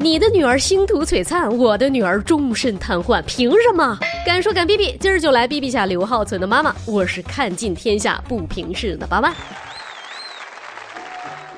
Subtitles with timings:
[0.00, 3.98] 你的女儿星途璀璨，我的女儿终身瘫痪，凭什么？
[4.24, 6.72] 敢说敢逼逼，今儿就来逼逼下刘浩存的妈妈。
[6.86, 9.34] 我是看尽天下不平事的八万。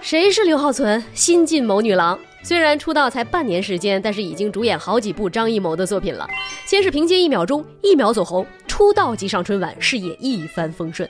[0.00, 1.02] 谁是刘浩存？
[1.12, 2.18] 新晋某女郎。
[2.42, 6.26] 虽然出道才半年时间，但是已经主演好几部张艺谋的作品了。
[6.64, 11.06] 先是凭借《一秒钟》一秒走红，出道即上春晚，事业一帆风顺。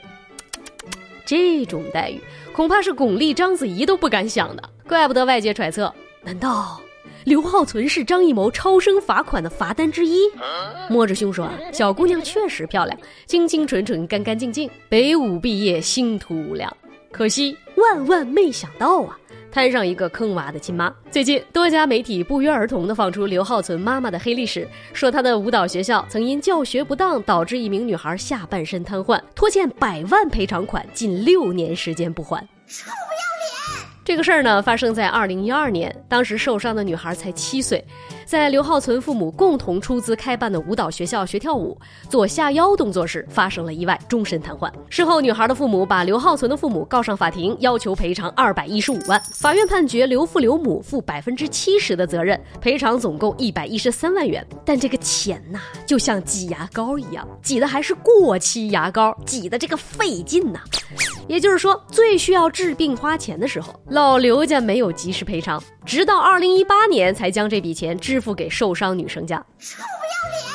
[1.25, 2.19] 这种待遇，
[2.51, 4.61] 恐怕是巩俐、章子怡都不敢想的。
[4.85, 5.93] 怪不得外界揣测，
[6.23, 6.81] 难道？
[7.23, 10.19] 刘浩存是张艺谋超生罚款的罚单之一。
[10.89, 14.69] 摸着胸说啊，小姑娘确实漂亮，清清纯纯，干干净净。
[14.89, 16.75] 北舞毕业，星途无量。
[17.11, 19.19] 可惜万万没想到啊，
[19.51, 20.93] 摊上一个坑娃的亲妈。
[21.11, 32.47] 最近多家媒体不约而同地放出刘浩存妈妈的黑历史，说她的舞蹈学校曾因教学不当导致一名女孩下半身瘫痪，拖欠百万赔偿款，近六年时间不还。
[34.03, 37.85] 这个事儿呢，发生在二零一二年，当时受伤的女孩才七岁，
[38.25, 44.71] 在刘浩存父母共同出资开办的舞蹈学校学跳舞，做下腰动作时发生了意外，终身瘫痪。
[44.89, 49.21] 事后，女孩的父母把刘浩存的父母告上法庭，要求赔偿二百一十五万。
[49.31, 54.45] 法院判决刘父刘母负百分之七十的责任，赔偿总共一百一十三万元。
[54.65, 60.59] 但这个钱呐，就像挤牙膏一样，挤的还是过期牙膏，挤的这个费劲呐。
[61.27, 69.37] 也就是说，最需要治病花钱的时候，老刘家没有及时赔偿，直到二零一八年才将这笔钱支付给受伤女生家。
[69.59, 70.50] 臭不要脸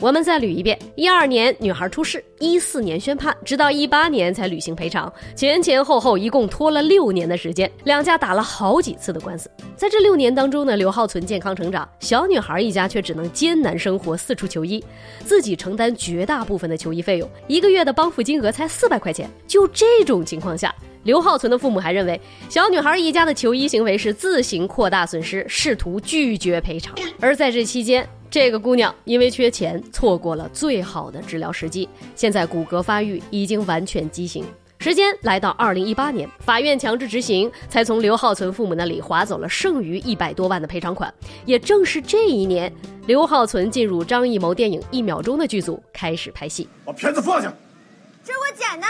[0.00, 9.50] 我们再捋一遍：一二年女孩出事，一四年宣判，直到一八年才履行赔偿，前前后后一共拖了六年的时间，两家打了好几次的官司。
[9.76, 14.82] 在这六年当中呢，刘浩存健康成长，小女孩一家却只能艰难生活，四处求医，
[15.22, 19.28] 自己承担绝大部分的求医费用，一个月的帮扶金额才四百块钱。
[19.46, 26.94] 就这种情况下，刘浩存的父母还认为小女孩一家的求医行为是自行扩大损失，试图拒绝赔偿。
[27.20, 31.88] 而在这期间，这个姑娘因为缺钱，错过了最好的治疗时机。
[32.14, 34.44] 现在骨骼发育已经完全畸形。
[34.78, 41.12] 时间来到二零一八年，法院强制执行，才从刘浩存父母那里划走了剩余一百多万的赔偿款。
[41.44, 42.72] 也正是这一年，
[43.06, 46.68] 刘浩存进入张艺谋电影《一秒钟》的剧组，开始拍戏。
[46.84, 47.52] 把片子放下，
[48.24, 48.86] 这是我剪的。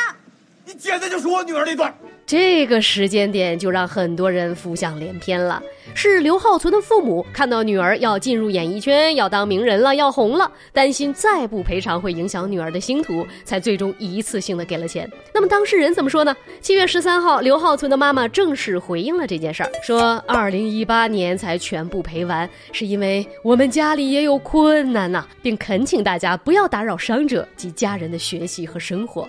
[0.66, 1.92] 你剪的就是我女儿那段。
[2.26, 5.60] 这个时间点就让很多人浮想联翩了。
[5.94, 15.10] 是刘浩存的父母看到女儿要进入演艺圈，要当名人了，要红了，担心再不赔偿会影响女儿的星途，才最终一次性的给了钱。
[15.34, 16.36] 那么当事人怎么说呢？
[16.60, 29.28] 七月十三号，刘浩存的妈妈正式回应了这件事儿，说二零一八年才全部赔完，是因为我们家里也有困难呐，并恳请大家不要打扰伤者及家人的学习和生活。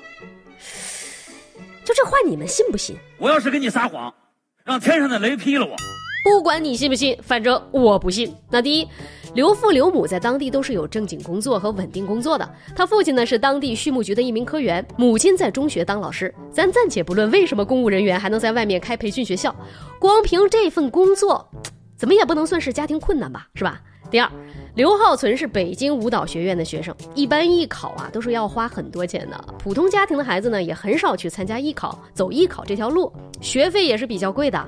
[1.85, 2.95] 就这话你们信不信？
[3.17, 4.13] 我要是跟你撒谎，
[4.63, 5.75] 让天上的雷劈了我。
[6.23, 8.31] 不管你信不信，反正我不信。
[8.51, 8.87] 那第一，
[9.33, 12.47] 刘父刘母在当地都是有正经工作和稳定工作的。
[12.75, 16.31] 他父亲呢是当地畜牧局的一名科员，母亲在中学当老师。
[16.51, 19.55] 咱暂且不论为什么公务人员还能在外面开培训学校，
[19.99, 21.49] 光凭这份工作，
[21.97, 23.81] 怎么也不能算是家庭困难吧，是吧？
[24.11, 24.29] 第二，
[24.75, 29.41] 刘浩存是北京舞蹈学院的学生，一般艺考啊都是要花很多钱的。
[29.57, 34.63] 普通家庭的孩子呢，也很少去参加艺考，走艺考这条路，学费也是比较贵的。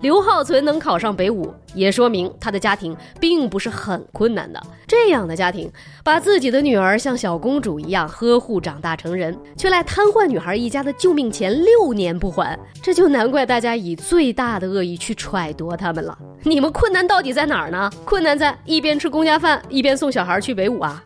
[0.00, 4.62] 刘浩存能考上北舞，也说明他的家庭并不是很困难的。
[4.86, 5.70] 这样的家庭，
[6.02, 16.16] 把自己的女儿像小公主一样呵护长大成人，却来瘫痪女孩一家的救命钱六年不还，这就难怪大家以最大的恶意去揣度他们了。
[16.48, 17.90] 你们困难到底在哪儿呢？
[18.04, 21.02] 困难在一边吃公家饭，一边送小孩去北舞啊！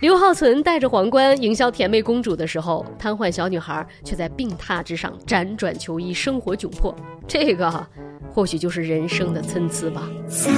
[0.00, 6.94] 刘浩存戴着皇冠营销甜妹公主的时候，瘫痪小女孩却在病榻之上辗转求医，生活窘迫。
[7.26, 7.84] 这个。
[8.32, 10.02] 或许就是人生的参差吧。
[10.28, 10.50] 再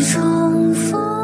[0.00, 1.15] 重逢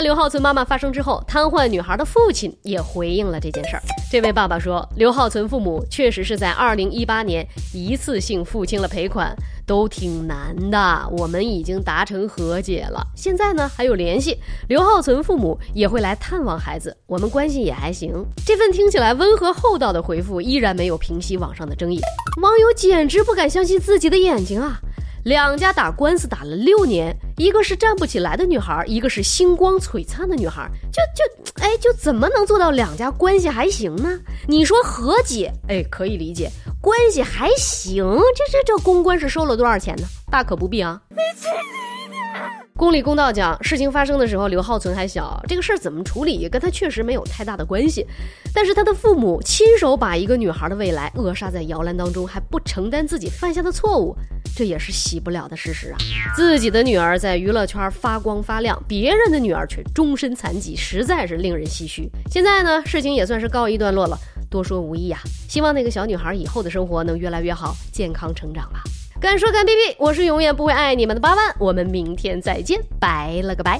[0.00, 3.82] 刘浩存妈妈发生之后，瘫痪女孩的父亲也回应了这件事儿。
[4.10, 9.34] 这位爸爸说，刘浩存父母确实是在二零一八年一次性付清了赔款。
[9.66, 14.36] 都挺难的，我们已经达成和解了，现在呢还有联系。
[14.66, 18.12] 刘浩存父母也会来探望孩子，我们关系也还行。
[18.44, 22.00] 这份听起来温和厚道的回复，依然没有平息网上的争议。
[22.42, 24.80] 网友简直不敢相信自己的眼睛啊！
[25.24, 34.18] 两家打官司打了六年，一个是站不起来的女孩，一个是星光璀璨的女孩，就就哎，就怎么能做到两家关系还行呢？
[34.48, 36.50] 你说和解，哎，可以理解。
[36.80, 38.02] 关系还行，
[38.34, 40.06] 这这这公关是收了多少钱呢？
[40.30, 41.00] 大可不必啊。
[42.80, 48.06] 公理公道讲，事情发生的时候刘浩存还小，这个事儿怎么处理跟他确实没有太大的关系。
[48.54, 54.16] 但是他的父母亲手把一个女孩的未来扼杀在摇篮当中，还不承担自己犯下的错误，
[54.56, 55.98] 这也是洗不了的事实啊！
[56.34, 62.10] 自己的女儿在娱乐圈发光发亮，别人的女儿却终身残疾，实在是令人唏嘘。
[62.30, 64.18] 现在呢，事情也算是告一段落了，
[64.48, 65.20] 多说无益啊！
[65.50, 68.82] 希望那个小女孩以后的生活能越来越好，健康成长吧。
[69.20, 73.78] 敢说敢逼逼，我是永远不会爱你们的八万，我们明天再见，拜了个拜。